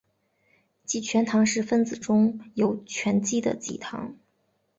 [0.83, 4.15] 己醛糖是分子中有醛基的己糖。